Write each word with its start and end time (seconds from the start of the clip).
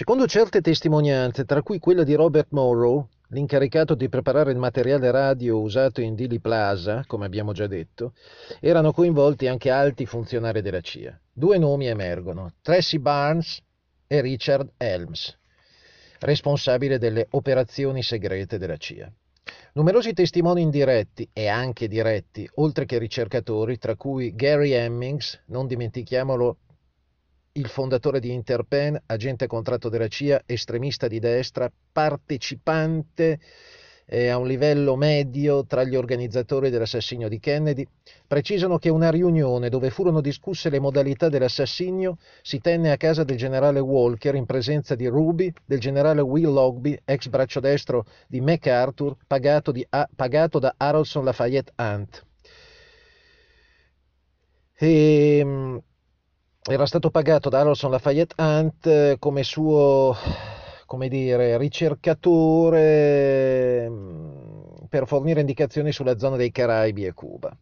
Secondo 0.00 0.26
certe 0.26 0.62
testimonianze, 0.62 1.44
tra 1.44 1.60
cui 1.60 1.78
quella 1.78 2.04
di 2.04 2.14
Robert 2.14 2.52
Morrow, 2.52 3.06
l'incaricato 3.28 3.94
di 3.94 4.08
preparare 4.08 4.50
il 4.50 4.56
materiale 4.56 5.10
radio 5.10 5.60
usato 5.60 6.00
in 6.00 6.14
Dili 6.14 6.40
Plaza, 6.40 7.04
come 7.06 7.26
abbiamo 7.26 7.52
già 7.52 7.66
detto, 7.66 8.14
erano 8.60 8.92
coinvolti 8.92 9.46
anche 9.46 9.68
alti 9.68 10.06
funzionari 10.06 10.62
della 10.62 10.80
CIA. 10.80 11.20
Due 11.30 11.58
nomi 11.58 11.86
emergono, 11.86 12.54
Tracy 12.62 12.96
Barnes 12.96 13.60
e 14.06 14.22
Richard 14.22 14.70
Helms, 14.78 15.38
responsabile 16.20 16.96
delle 16.96 17.26
operazioni 17.32 18.02
segrete 18.02 18.56
della 18.56 18.78
CIA. 18.78 19.12
Numerosi 19.74 20.14
testimoni 20.14 20.62
indiretti 20.62 21.28
e 21.30 21.46
anche 21.46 21.88
diretti, 21.88 22.48
oltre 22.54 22.86
che 22.86 22.96
ricercatori, 22.96 23.76
tra 23.76 23.96
cui 23.96 24.34
Gary 24.34 24.70
Hemmings, 24.70 25.42
non 25.48 25.66
dimentichiamolo 25.66 26.56
il 27.52 27.66
fondatore 27.66 28.20
di 28.20 28.32
Interpen, 28.32 29.00
agente 29.06 29.46
contratto 29.46 29.88
della 29.88 30.08
CIA, 30.08 30.42
estremista 30.46 31.08
di 31.08 31.18
destra, 31.18 31.70
partecipante 31.92 33.40
eh, 34.06 34.28
a 34.28 34.36
un 34.38 34.46
livello 34.46 34.96
medio 34.96 35.64
tra 35.64 35.84
gli 35.84 35.94
organizzatori 35.94 36.70
dell'assassinio 36.70 37.28
di 37.28 37.38
Kennedy, 37.40 37.86
precisano 38.26 38.78
che 38.78 38.88
una 38.88 39.10
riunione 39.10 39.68
dove 39.68 39.90
furono 39.90 40.20
discusse 40.20 40.68
le 40.68 40.80
modalità 40.80 41.28
dell'assassinio 41.28 42.18
si 42.42 42.60
tenne 42.60 42.92
a 42.92 42.96
casa 42.96 43.24
del 43.24 43.36
generale 43.36 43.80
Walker 43.80 44.34
in 44.34 44.46
presenza 44.46 44.94
di 44.94 45.06
Ruby, 45.06 45.52
del 45.64 45.80
generale 45.80 46.20
Will 46.20 46.52
Logby, 46.52 46.98
ex 47.04 47.28
braccio 47.28 47.60
destro 47.60 48.04
di 48.26 48.40
MacArthur, 48.40 49.16
pagato, 49.26 49.72
di, 49.72 49.84
a, 49.90 50.08
pagato 50.14 50.58
da 50.58 50.74
Harrelson 50.76 51.24
Lafayette 51.24 51.72
Hunt. 51.76 52.24
E, 54.76 55.38
ehm, 55.38 55.82
era 56.68 56.84
stato 56.84 57.08
pagato 57.10 57.48
da 57.48 57.60
Harrison 57.60 57.90
Lafayette 57.90 58.34
Hunt 58.36 58.86
eh, 58.86 59.16
come 59.18 59.42
suo 59.42 60.14
come 60.84 61.08
dire, 61.08 61.56
ricercatore 61.56 63.88
mm, 63.88 64.84
per 64.88 65.06
fornire 65.06 65.38
indicazioni 65.38 65.92
sulla 65.92 66.18
zona 66.18 66.34
dei 66.36 66.50
Caraibi 66.50 67.06
e 67.06 67.12
Cuba. 67.14 67.56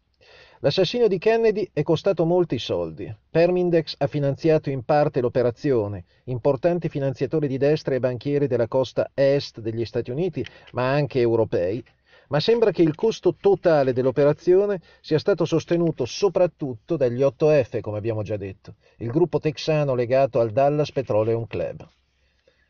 L'assassinio 0.61 1.07
di 1.07 1.19
Kennedy 1.19 1.69
è 1.71 1.83
costato 1.83 2.25
molti 2.25 2.57
soldi. 2.57 3.15
Permindex 3.29 3.93
ha 3.99 4.07
finanziato 4.07 4.71
in 4.71 4.83
parte 4.83 5.21
l'operazione. 5.21 6.05
Importanti 6.25 6.89
finanziatori 6.89 7.47
di 7.47 7.57
destra 7.57 7.95
e 7.95 7.99
banchieri 7.99 8.47
della 8.47 8.67
costa 8.67 9.11
est 9.13 9.61
degli 9.61 9.85
Stati 9.85 10.11
Uniti, 10.11 10.45
ma 10.71 10.91
anche 10.91 11.19
europei, 11.19 11.81
ma 12.29 12.39
sembra 12.39 12.71
che 12.71 12.81
il 12.81 12.95
costo 12.95 13.35
totale 13.39 13.93
dell'operazione 13.93 14.81
sia 15.01 15.19
stato 15.19 15.45
sostenuto 15.45 16.05
soprattutto 16.05 16.95
dagli 16.95 17.21
8F, 17.21 17.79
come 17.81 17.97
abbiamo 17.97 18.21
già 18.21 18.37
detto, 18.37 18.75
il 18.97 19.09
gruppo 19.09 19.39
texano 19.39 19.95
legato 19.95 20.39
al 20.39 20.51
Dallas 20.51 20.91
Petroleum 20.91 21.47
Club. 21.47 21.87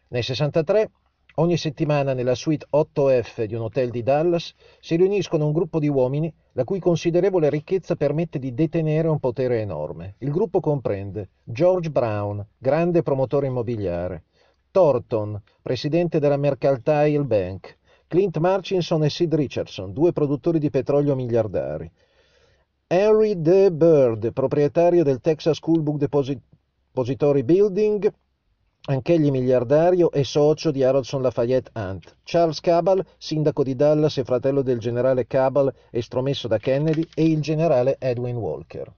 Nel 0.09 0.23
63, 0.23 0.91
ogni 1.35 1.57
settimana 1.57 2.13
nella 2.13 2.35
suite 2.35 2.67
8F 2.71 3.43
di 3.43 3.55
un 3.55 3.61
hotel 3.61 3.89
di 3.89 4.01
Dallas 4.01 4.53
si 4.79 4.95
riuniscono 4.95 5.45
un 5.45 5.51
gruppo 5.51 5.79
di 5.79 5.89
uomini 5.89 6.33
la 6.53 6.63
cui 6.63 6.79
considerevole 6.79 7.49
ricchezza 7.49 7.95
permette 7.95 8.39
di 8.39 8.53
detenere 8.53 9.09
un 9.09 9.19
potere 9.19 9.59
enorme. 9.59 10.15
Il 10.19 10.31
gruppo 10.31 10.61
comprende 10.61 11.29
George 11.43 11.89
Brown, 11.89 12.45
grande 12.57 13.03
promotore 13.03 13.47
immobiliare, 13.47 14.23
Thornton, 14.71 15.41
presidente 15.61 16.19
della 16.19 16.37
Mercantile 16.37 17.23
Bank, 17.23 17.77
Clint 18.09 18.37
Marchinson 18.39 19.03
e 19.03 19.09
Sid 19.11 19.35
Richardson, 19.35 19.93
due 19.93 20.11
produttori 20.11 20.57
di 20.57 20.71
petrolio 20.71 21.13
miliardari. 21.13 21.87
Henry 22.87 23.39
D. 23.39 23.69
Bird, 23.69 24.33
proprietario 24.33 25.03
del 25.03 25.21
Texas 25.21 25.57
School 25.57 25.83
Book 25.83 25.99
Depository 25.99 27.43
Building, 27.43 28.11
anch'egli 28.85 29.29
miliardario 29.29 30.11
e 30.11 30.23
socio 30.23 30.71
di 30.71 30.83
Harrelson 30.83 31.21
Lafayette 31.21 31.69
Hunt. 31.75 32.15
Charles 32.23 32.59
Cabal, 32.61 33.05
sindaco 33.19 33.61
di 33.61 33.75
Dallas 33.75 34.17
e 34.17 34.23
fratello 34.23 34.63
del 34.63 34.79
generale 34.79 35.27
Cabal, 35.27 35.71
estromesso 35.91 36.47
da 36.47 36.57
Kennedy, 36.57 37.07
e 37.13 37.25
il 37.25 37.41
generale 37.41 37.97
Edwin 37.99 38.37
Walker. 38.37 38.91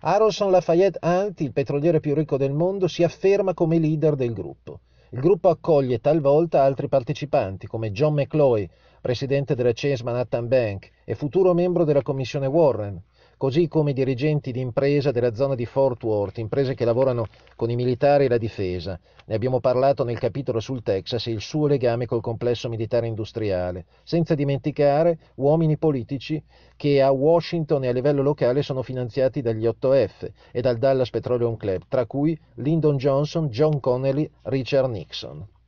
Harrelson 0.00 0.50
Lafayette 0.50 0.98
Hunt, 1.00 1.40
il 1.40 1.54
petroliere 1.54 2.00
più 2.00 2.14
ricco 2.14 2.36
del 2.36 2.52
mondo, 2.52 2.88
si 2.88 3.02
afferma 3.04 3.54
come 3.54 3.78
leader 3.78 4.16
del 4.16 4.34
gruppo. 4.34 4.80
Il 5.12 5.18
gruppo 5.18 5.48
accoglie 5.48 6.00
talvolta 6.00 6.62
altri 6.62 6.86
partecipanti, 6.86 7.66
come 7.66 7.90
John 7.90 8.14
McCloy, 8.14 8.68
presidente 9.00 9.56
della 9.56 9.72
Chase 9.74 10.04
Manhattan 10.04 10.46
Bank 10.46 10.88
e 11.04 11.16
futuro 11.16 11.52
membro 11.52 11.82
della 11.82 12.02
commissione 12.02 12.46
Warren, 12.46 13.02
così 13.40 13.68
come 13.68 13.92
i 13.92 13.94
dirigenti 13.94 14.52
di 14.52 14.60
impresa 14.60 15.12
della 15.12 15.32
zona 15.32 15.54
di 15.54 15.64
Fort 15.64 16.02
Worth, 16.02 16.36
imprese 16.36 16.74
che 16.74 16.84
lavorano 16.84 17.24
con 17.56 17.70
i 17.70 17.74
militari 17.74 18.26
e 18.26 18.28
la 18.28 18.36
difesa. 18.36 19.00
Ne 19.24 19.34
abbiamo 19.34 19.60
parlato 19.60 20.04
nel 20.04 20.18
capitolo 20.18 20.60
sul 20.60 20.82
Texas 20.82 21.26
e 21.26 21.30
il 21.30 21.40
suo 21.40 21.66
legame 21.66 22.04
col 22.04 22.20
complesso 22.20 22.68
militare 22.68 23.06
industriale, 23.06 23.86
senza 24.02 24.34
dimenticare 24.34 25.18
uomini 25.36 25.78
politici 25.78 26.42
che 26.76 27.00
a 27.00 27.10
Washington 27.12 27.84
e 27.84 27.88
a 27.88 27.92
livello 27.92 28.20
locale 28.20 28.60
sono 28.60 28.82
finanziati 28.82 29.40
dagli 29.40 29.66
8F 29.66 30.30
e 30.50 30.60
dal 30.60 30.76
Dallas 30.76 31.08
Petroleum 31.08 31.56
Club, 31.56 31.84
tra 31.88 32.04
cui 32.04 32.38
Lyndon 32.56 32.98
Johnson, 32.98 33.48
John 33.48 33.80
Connelly, 33.80 34.30
Richard 34.42 34.90
Nixon. 34.90 35.59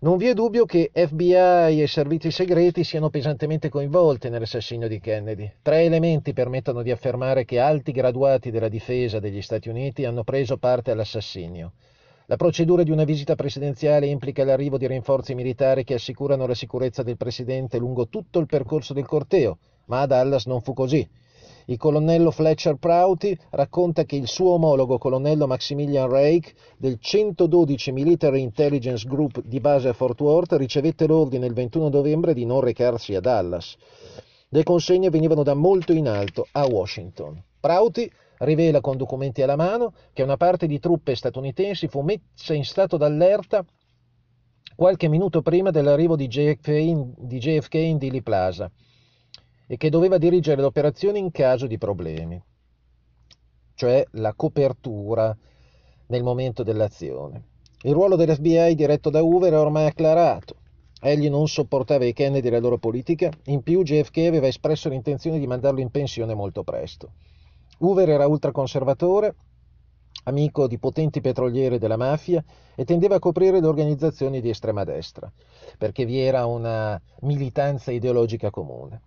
Non 0.00 0.16
vi 0.16 0.28
è 0.28 0.32
dubbio 0.32 0.64
che 0.64 0.92
FBI 0.94 1.82
e 1.82 1.86
servizi 1.88 2.30
segreti 2.30 2.84
siano 2.84 3.10
pesantemente 3.10 3.68
coinvolti 3.68 4.28
nell'assassinio 4.28 4.86
di 4.86 5.00
Kennedy. 5.00 5.54
Tre 5.60 5.80
elementi 5.80 6.32
permettono 6.32 6.82
di 6.82 6.92
affermare 6.92 7.44
che 7.44 7.58
alti 7.58 7.90
graduati 7.90 8.52
della 8.52 8.68
difesa 8.68 9.18
degli 9.18 9.42
Stati 9.42 9.68
Uniti 9.68 10.04
hanno 10.04 10.22
preso 10.22 10.56
parte 10.56 10.92
all'assassinio. 10.92 11.72
La 12.26 12.36
procedura 12.36 12.84
di 12.84 12.92
una 12.92 13.02
visita 13.02 13.34
presidenziale 13.34 14.06
implica 14.06 14.44
l'arrivo 14.44 14.78
di 14.78 14.86
rinforzi 14.86 15.34
militari 15.34 15.82
che 15.82 15.94
assicurano 15.94 16.46
la 16.46 16.54
sicurezza 16.54 17.02
del 17.02 17.16
presidente 17.16 17.78
lungo 17.78 18.06
tutto 18.06 18.38
il 18.38 18.46
percorso 18.46 18.92
del 18.92 19.04
corteo, 19.04 19.58
ma 19.86 20.02
a 20.02 20.06
Dallas 20.06 20.46
non 20.46 20.60
fu 20.60 20.74
così. 20.74 21.04
Il 21.70 21.76
colonnello 21.76 22.30
Fletcher 22.30 22.76
Prouty 22.76 23.36
racconta 23.50 24.04
che 24.04 24.16
il 24.16 24.26
suo 24.26 24.52
omologo 24.52 24.96
colonnello 24.96 25.46
Maximilian 25.46 26.08
Reich 26.08 26.54
del 26.78 26.96
112 26.98 27.92
Military 27.92 28.40
Intelligence 28.40 29.06
Group 29.06 29.42
di 29.44 29.60
base 29.60 29.88
a 29.88 29.92
Fort 29.92 30.18
Worth 30.22 30.52
ricevette 30.52 31.06
l'ordine 31.06 31.44
il 31.44 31.52
21 31.52 31.90
novembre 31.90 32.32
di 32.32 32.46
non 32.46 32.60
recarsi 32.60 33.14
a 33.14 33.20
Dallas. 33.20 33.76
Le 34.48 34.62
consegne 34.62 35.10
venivano 35.10 35.42
da 35.42 35.52
molto 35.52 35.92
in 35.92 36.08
alto, 36.08 36.46
a 36.52 36.64
Washington. 36.64 37.38
Prouty 37.60 38.10
rivela 38.38 38.80
con 38.80 38.96
documenti 38.96 39.42
alla 39.42 39.56
mano 39.56 39.92
che 40.14 40.22
una 40.22 40.38
parte 40.38 40.66
di 40.66 40.78
truppe 40.78 41.14
statunitensi 41.14 41.86
fu 41.86 42.00
messa 42.00 42.54
in 42.54 42.64
stato 42.64 42.96
d'allerta 42.96 43.62
qualche 44.74 45.08
minuto 45.08 45.42
prima 45.42 45.70
dell'arrivo 45.70 46.16
di 46.16 46.28
JFK 46.28 46.68
in, 46.68 47.12
di 47.14 47.36
JFK 47.36 47.74
in 47.74 47.98
Dili 47.98 48.22
Plaza 48.22 48.72
e 49.70 49.76
che 49.76 49.90
doveva 49.90 50.16
dirigere 50.18 50.60
le 50.60 50.66
operazioni 50.66 51.18
in 51.18 51.30
caso 51.30 51.66
di 51.66 51.76
problemi, 51.76 52.42
cioè 53.74 54.04
la 54.12 54.32
copertura 54.34 55.36
nel 56.06 56.22
momento 56.22 56.62
dell'azione. 56.62 57.44
Il 57.82 57.92
ruolo 57.92 58.16
dell'FBI 58.16 58.74
diretto 58.74 59.10
da 59.10 59.22
Hoover 59.22 59.52
è 59.52 59.58
ormai 59.58 59.86
acclarato. 59.86 60.56
Egli 61.00 61.28
non 61.28 61.46
sopportava 61.46 62.06
i 62.06 62.12
Kennedy 62.12 62.48
e 62.48 62.50
la 62.50 62.58
loro 62.58 62.78
politica, 62.78 63.30
in 63.44 63.62
più 63.62 63.82
JFK 63.82 64.16
aveva 64.26 64.48
espresso 64.48 64.88
l'intenzione 64.88 65.38
di 65.38 65.46
mandarlo 65.46 65.80
in 65.80 65.90
pensione 65.90 66.34
molto 66.34 66.64
presto. 66.64 67.12
Hoover 67.78 68.08
era 68.08 68.26
ultraconservatore, 68.26 69.36
amico 70.24 70.66
di 70.66 70.78
potenti 70.78 71.20
petrolieri 71.20 71.78
della 71.78 71.96
mafia 71.96 72.42
e 72.74 72.84
tendeva 72.84 73.16
a 73.16 73.20
coprire 73.20 73.60
le 73.60 73.66
organizzazioni 73.66 74.40
di 74.40 74.48
estrema 74.48 74.82
destra, 74.82 75.30
perché 75.76 76.04
vi 76.04 76.18
era 76.18 76.46
una 76.46 77.00
militanza 77.20 77.92
ideologica 77.92 78.50
comune. 78.50 79.02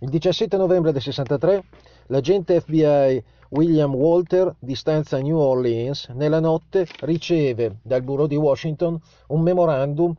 Il 0.00 0.10
17 0.10 0.56
novembre 0.56 0.92
del 0.92 1.02
63 1.02 1.64
l'agente 2.06 2.60
FBI 2.60 3.20
William 3.48 3.92
Walter, 3.92 4.54
di 4.60 4.76
stanza 4.76 5.18
New 5.18 5.36
Orleans, 5.36 6.06
nella 6.10 6.38
notte 6.38 6.86
riceve 7.00 7.78
dal 7.82 8.04
Bureau 8.04 8.28
di 8.28 8.36
Washington 8.36 8.96
un 9.26 9.40
memorandum 9.40 10.14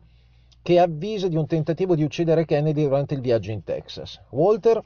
che 0.62 0.80
avvisa 0.80 1.30
di 1.30 1.38
un 1.38 1.48
tentativo 1.48 1.96
di 1.96 2.04
uccidere 2.04 2.44
Kennedy 2.44 2.84
durante 2.84 3.14
il 3.14 3.22
viaggio 3.22 3.52
in 3.52 3.64
Texas. 3.64 4.20
Walter 4.32 4.84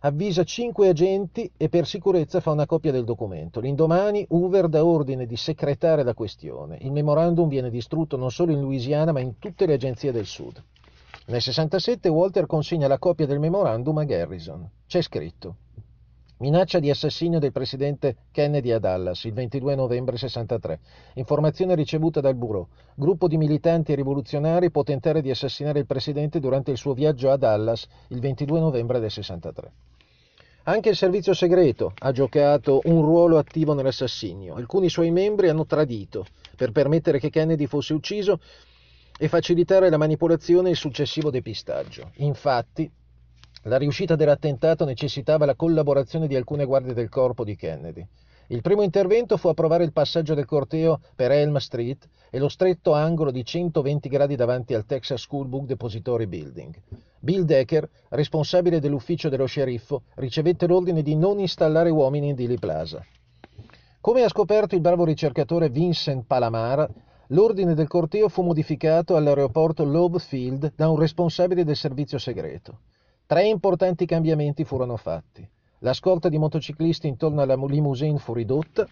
avvisa 0.00 0.44
cinque 0.44 0.88
agenti 0.88 1.50
e 1.56 1.70
per 1.70 1.86
sicurezza 1.86 2.40
fa 2.40 2.50
una 2.50 2.66
copia 2.66 2.92
del 2.92 3.04
documento. 3.04 3.60
L'indomani 3.60 4.26
Hoover 4.28 4.68
dà 4.68 4.84
ordine 4.84 5.24
di 5.24 5.36
secretare 5.36 6.02
la 6.02 6.12
questione. 6.12 6.76
Il 6.82 6.92
memorandum 6.92 7.48
viene 7.48 7.70
distrutto 7.70 8.18
non 8.18 8.30
solo 8.30 8.52
in 8.52 8.60
Louisiana 8.60 9.12
ma 9.12 9.20
in 9.20 9.38
tutte 9.38 9.64
le 9.64 9.72
agenzie 9.72 10.12
del 10.12 10.26
Sud. 10.26 10.62
Nel 11.28 11.42
67 11.42 12.08
Walter 12.08 12.46
consegna 12.46 12.88
la 12.88 12.98
copia 12.98 13.26
del 13.26 13.38
memorandum 13.38 13.98
a 13.98 14.04
Garrison. 14.04 14.66
C'è 14.86 15.02
scritto 15.02 15.56
Minaccia 16.38 16.78
di 16.78 16.88
assassinio 16.88 17.38
del 17.38 17.52
presidente 17.52 18.16
Kennedy 18.30 18.70
a 18.70 18.78
Dallas 18.78 19.24
il 19.24 19.34
22 19.34 19.74
novembre 19.74 20.16
63. 20.16 20.80
Informazione 21.16 21.74
ricevuta 21.74 22.22
dal 22.22 22.34
Bureau. 22.34 22.66
Gruppo 22.94 23.28
di 23.28 23.36
militanti 23.36 23.94
rivoluzionari 23.94 24.70
può 24.70 24.82
tentare 24.84 25.20
di 25.20 25.28
assassinare 25.28 25.80
il 25.80 25.86
presidente 25.86 26.40
durante 26.40 26.70
il 26.70 26.78
suo 26.78 26.94
viaggio 26.94 27.30
a 27.30 27.36
Dallas 27.36 27.86
il 28.08 28.20
22 28.20 28.58
novembre 28.58 28.98
del 28.98 29.10
63. 29.10 29.72
Anche 30.62 30.88
il 30.88 30.96
servizio 30.96 31.34
segreto 31.34 31.92
ha 31.98 32.10
giocato 32.10 32.80
un 32.84 33.02
ruolo 33.02 33.36
attivo 33.36 33.74
nell'assassinio. 33.74 34.54
Alcuni 34.54 34.88
suoi 34.88 35.10
membri 35.10 35.50
hanno 35.50 35.66
tradito 35.66 36.24
per 36.56 36.72
permettere 36.72 37.18
che 37.18 37.28
Kennedy 37.28 37.66
fosse 37.66 37.92
ucciso 37.92 38.40
e 39.18 39.28
facilitare 39.28 39.90
la 39.90 39.96
manipolazione 39.96 40.68
e 40.68 40.70
il 40.70 40.76
successivo 40.76 41.30
depistaggio. 41.30 42.12
Infatti, 42.16 42.88
la 43.62 43.76
riuscita 43.76 44.14
dell'attentato 44.14 44.84
necessitava 44.84 45.44
la 45.44 45.56
collaborazione 45.56 46.28
di 46.28 46.36
alcune 46.36 46.64
guardie 46.64 46.94
del 46.94 47.08
corpo 47.08 47.44
di 47.44 47.56
Kennedy. 47.56 48.06
Il 48.50 48.62
primo 48.62 48.82
intervento 48.82 49.36
fu 49.36 49.48
approvare 49.48 49.84
il 49.84 49.92
passaggio 49.92 50.32
del 50.32 50.46
corteo 50.46 51.00
per 51.14 51.32
Elm 51.32 51.56
Street 51.56 52.08
e 52.30 52.38
lo 52.38 52.48
stretto 52.48 52.94
angolo 52.94 53.30
di 53.30 53.44
120 53.44 54.08
gradi 54.08 54.36
davanti 54.36 54.72
al 54.72 54.86
Texas 54.86 55.20
School 55.20 55.48
Book 55.48 55.66
Depository 55.66 56.26
Building. 56.26 56.74
Bill 57.18 57.42
Decker, 57.42 57.86
responsabile 58.10 58.80
dell'ufficio 58.80 59.28
dello 59.28 59.46
sceriffo, 59.46 60.04
ricevette 60.14 60.66
l'ordine 60.66 61.02
di 61.02 61.14
non 61.14 61.40
installare 61.40 61.90
uomini 61.90 62.28
in 62.28 62.36
Dili 62.36 62.58
Plaza. 62.58 63.04
Come 64.00 64.22
ha 64.22 64.28
scoperto 64.28 64.76
il 64.76 64.80
bravo 64.80 65.04
ricercatore 65.04 65.68
Vincent 65.68 66.24
Palamara, 66.26 66.88
l'ordine 67.28 67.74
del 67.74 67.88
corteo 67.88 68.28
fu 68.28 68.42
modificato 68.42 69.16
all'aeroporto 69.16 69.84
Loeb 69.84 70.18
Field 70.18 70.72
da 70.74 70.88
un 70.88 70.98
responsabile 70.98 71.64
del 71.64 71.76
servizio 71.76 72.18
segreto. 72.18 72.80
Tre 73.26 73.46
importanti 73.46 74.06
cambiamenti 74.06 74.64
furono 74.64 74.96
fatti. 74.96 75.46
La 75.80 75.92
scorta 75.92 76.28
di 76.28 76.38
motociclisti 76.38 77.06
intorno 77.06 77.42
alla 77.42 77.54
limousine 77.54 78.18
fu 78.18 78.32
ridotta, 78.32 78.86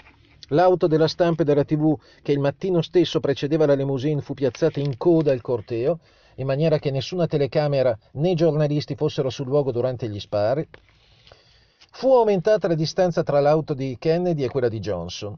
l'auto 0.49 0.87
della 0.87 1.09
stampa 1.09 1.43
e 1.43 1.45
della 1.47 1.65
tv 1.65 1.97
che 2.23 2.33
il 2.33 2.39
mattino 2.39 2.83
stesso 2.83 3.21
precedeva 3.21 3.67
la 3.67 3.75
limousine 3.75 4.21
fu 4.21 4.35
piazzata 4.35 4.81
in 4.81 4.97
coda 4.97 5.33
al 5.33 5.41
corteo, 5.41 6.01
in 6.37 6.47
maniera 6.47 6.79
che 6.79 6.91
nessuna 6.91 7.27
telecamera 7.27 7.97
né 8.13 8.35
giornalisti 8.35 8.95
fossero 8.95 9.31
sul 9.31 9.47
luogo 9.47 9.73
durante 9.73 10.09
gli 10.09 10.21
spari. 10.21 10.69
Fu 11.93 12.13
aumentata 12.13 12.69
la 12.69 12.75
distanza 12.75 13.23
tra 13.23 13.41
l'auto 13.41 13.73
di 13.73 13.97
Kennedy 13.99 14.45
e 14.45 14.49
quella 14.49 14.69
di 14.69 14.79
Johnson. 14.81 15.35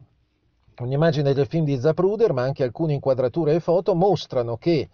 Un'immagine 0.79 1.33
del 1.33 1.47
film 1.47 1.65
di 1.65 1.79
Zapruder, 1.79 2.33
ma 2.33 2.43
anche 2.43 2.63
alcune 2.63 2.93
inquadrature 2.93 3.55
e 3.55 3.61
foto, 3.61 3.95
mostrano 3.95 4.57
che 4.57 4.89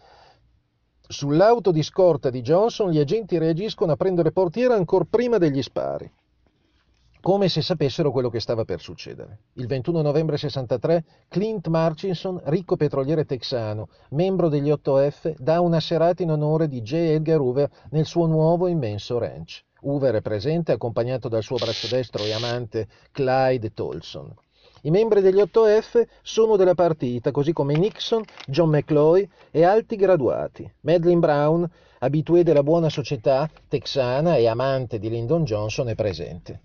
sull'auto 1.07 1.71
di 1.71 1.83
scorta 1.83 2.31
di 2.31 2.41
Johnson 2.41 2.91
gli 2.91 2.99
agenti 2.99 3.37
reagiscono 3.37 3.93
a 3.93 3.97
prendere 3.97 4.33
portiera 4.33 4.75
ancora 4.75 5.05
prima 5.09 5.39
degli 5.39 5.63
spari 5.63 6.11
come 7.25 7.49
se 7.49 7.63
sapessero 7.63 8.11
quello 8.11 8.29
che 8.29 8.39
stava 8.39 8.67
per 8.67 8.83
succedere. 8.83 9.39
Il 9.55 9.67
21 9.67 10.03
novembre 10.03 10.37
63 10.37 11.05
Clint 11.29 11.69
Marchinson, 11.69 12.39
ricco 12.45 12.77
petroliere 12.77 13.25
texano, 13.25 13.89
membro 14.11 14.51
degli 14.51 14.69
8F, 14.69 15.37
dà 15.39 15.63
una 15.63 15.81
serata 15.81 16.23
in 16.23 16.33
onore 16.33 16.69
di 16.69 16.83
J. 16.83 16.93
Edgar 16.93 17.41
Hoover 17.41 17.71
nel 17.93 18.05
suo 18.05 18.27
nuovo 18.27 18.67
immenso 18.67 19.17
ranch. 19.17 19.65
Hoover 19.81 20.17
è 20.17 20.21
presente 20.21 20.73
accompagnato 20.73 21.31
dal 21.31 21.43
suo 21.43 21.57
braccio 21.57 21.89
destro 21.89 22.23
e 22.25 22.33
amante 22.35 22.89
Clyde 23.11 23.73
Tolson. 23.73 24.31
I 24.87 24.91
membri 24.91 25.23
degli 25.23 25.41
8F 25.41 26.07
sono 26.21 26.57
della 26.57 26.75
partita, 26.75 27.31
così 27.31 27.55
come 27.55 27.75
Nixon, 27.75 28.23
John 28.47 28.69
McCloy 28.69 29.27
e 29.51 29.65
alti 29.65 29.97
graduati. 29.97 30.71
Madeline 30.81 31.21
Brown, 31.21 31.71
abitué 32.01 32.43
della 32.43 32.63
buona 32.63 32.91
società 32.91 33.49
texana 33.67 34.37
e 34.37 34.47
amante 34.47 34.99
di 34.99 35.09
Lyndon 35.09 35.45
Johnson, 35.45 35.89
è 35.89 35.95
presente. 35.95 36.61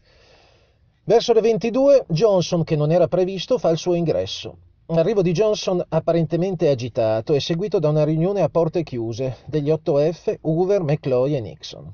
Verso 1.06 1.32
le 1.32 1.40
22 1.40 2.08
Johnson, 2.10 2.66
che 2.66 2.76
non 2.76 2.92
era 2.92 3.08
previsto, 3.08 3.58
fa 3.58 3.70
il 3.70 3.78
suo 3.78 3.94
ingresso. 3.94 4.58
L'arrivo 4.88 5.22
di 5.22 5.32
Johnson 5.32 5.82
apparentemente 5.88 6.68
agitato 6.68 7.34
è 7.34 7.40
seguito 7.40 7.80
da 7.80 7.88
una 7.88 8.04
riunione 8.04 8.42
a 8.42 8.50
porte 8.50 8.84
chiuse 8.84 9.38
degli 9.46 9.70
8F, 9.70 10.40
Hoover, 10.42 10.82
McCloy 10.84 11.36
e 11.36 11.40
Nixon. 11.40 11.94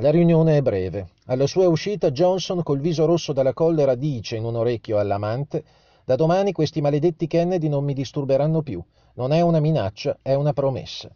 La 0.00 0.12
riunione 0.12 0.56
è 0.56 0.62
breve. 0.62 1.08
Alla 1.26 1.48
sua 1.48 1.66
uscita 1.66 2.12
Johnson, 2.12 2.62
col 2.62 2.78
viso 2.78 3.04
rosso 3.04 3.32
dalla 3.32 3.52
collera, 3.52 3.96
dice 3.96 4.36
in 4.36 4.44
un 4.44 4.54
orecchio 4.54 4.98
all'amante 4.98 5.64
da 6.04 6.14
domani 6.14 6.52
questi 6.52 6.80
maledetti 6.80 7.26
Kennedy 7.26 7.66
non 7.66 7.82
mi 7.82 7.94
disturberanno 7.94 8.62
più. 8.62 8.80
Non 9.14 9.32
è 9.32 9.40
una 9.40 9.58
minaccia, 9.58 10.18
è 10.22 10.34
una 10.34 10.52
promessa. 10.52 11.10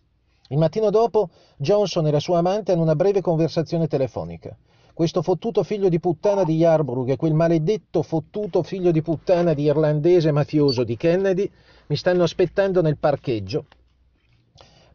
Il 0.48 0.58
mattino 0.58 0.90
dopo 0.90 1.30
Johnson 1.56 2.08
e 2.08 2.10
la 2.10 2.18
sua 2.18 2.38
amante 2.38 2.72
hanno 2.72 2.82
una 2.82 2.96
breve 2.96 3.20
conversazione 3.20 3.86
telefonica 3.86 4.56
questo 4.94 5.22
fottuto 5.22 5.62
figlio 5.62 5.88
di 5.88 5.98
puttana 5.98 6.44
di 6.44 6.56
Yarborough 6.56 7.08
e 7.08 7.16
quel 7.16 7.32
maledetto 7.32 8.02
fottuto 8.02 8.62
figlio 8.62 8.90
di 8.90 9.00
puttana 9.00 9.54
di 9.54 9.62
irlandese 9.62 10.32
mafioso 10.32 10.84
di 10.84 10.96
Kennedy 10.96 11.50
mi 11.86 11.96
stanno 11.96 12.24
aspettando 12.24 12.82
nel 12.82 12.98
parcheggio, 12.98 13.64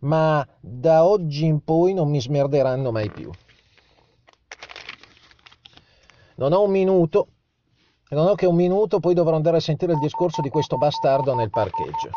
ma 0.02 0.48
da 0.60 1.04
oggi 1.04 1.46
in 1.46 1.64
poi 1.64 1.94
non 1.94 2.10
mi 2.10 2.22
smerderanno 2.22 2.92
mai 2.92 3.10
più. 3.10 3.32
Non 6.38 6.54
ho 6.54 6.62
un 6.62 6.70
minuto, 6.70 7.30
non 8.10 8.28
ho 8.28 8.36
che 8.36 8.46
un 8.46 8.56
minuto, 8.56 9.00
poi 9.00 9.16
dovrò 9.16 9.36
andare 9.36 9.58
a 9.58 9.60
sentire 9.60 9.94
il 9.94 10.00
discorso 10.00 10.40
di 10.42 10.50
questo 10.50 10.78
bastardo 10.78 11.34
nel 11.34 11.50
parcheggio. 11.50 12.12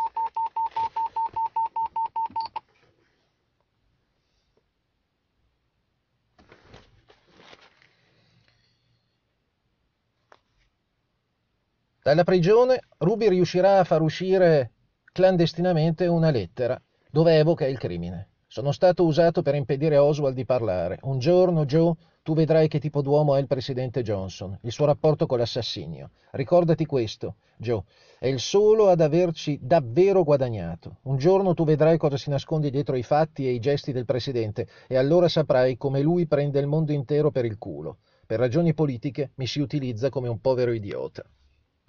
Dalla 12.02 12.24
prigione 12.24 12.80
Ruby 12.98 13.28
riuscirà 13.28 13.78
a 13.78 13.84
far 13.84 14.02
uscire 14.02 14.72
clandestinamente 15.12 16.06
una 16.06 16.30
lettera 16.30 16.80
dove 17.10 17.38
evoca 17.38 17.66
il 17.66 17.78
crimine. 17.78 18.29
Sono 18.52 18.72
stato 18.72 19.04
usato 19.04 19.42
per 19.42 19.54
impedire 19.54 19.94
a 19.94 20.02
Oswald 20.02 20.34
di 20.34 20.44
parlare. 20.44 20.98
Un 21.02 21.20
giorno, 21.20 21.64
Joe, 21.66 21.94
tu 22.20 22.34
vedrai 22.34 22.66
che 22.66 22.80
tipo 22.80 23.00
d'uomo 23.00 23.36
è 23.36 23.40
il 23.40 23.46
presidente 23.46 24.02
Johnson, 24.02 24.58
il 24.62 24.72
suo 24.72 24.86
rapporto 24.86 25.26
con 25.26 25.38
l'assassinio. 25.38 26.10
Ricordati 26.32 26.84
questo, 26.84 27.36
Joe, 27.56 27.84
è 28.18 28.26
il 28.26 28.40
solo 28.40 28.88
ad 28.88 29.02
averci 29.02 29.60
davvero 29.62 30.24
guadagnato. 30.24 30.96
Un 31.02 31.16
giorno 31.16 31.54
tu 31.54 31.62
vedrai 31.62 31.96
cosa 31.96 32.16
si 32.16 32.28
nasconde 32.28 32.70
dietro 32.70 32.96
i 32.96 33.04
fatti 33.04 33.46
e 33.46 33.52
i 33.52 33.60
gesti 33.60 33.92
del 33.92 34.04
presidente 34.04 34.66
e 34.88 34.96
allora 34.96 35.28
saprai 35.28 35.76
come 35.76 36.00
lui 36.00 36.26
prende 36.26 36.58
il 36.58 36.66
mondo 36.66 36.90
intero 36.90 37.30
per 37.30 37.44
il 37.44 37.56
culo. 37.56 37.98
Per 38.26 38.40
ragioni 38.40 38.74
politiche 38.74 39.30
mi 39.36 39.46
si 39.46 39.60
utilizza 39.60 40.08
come 40.08 40.28
un 40.28 40.40
povero 40.40 40.72
idiota. 40.72 41.22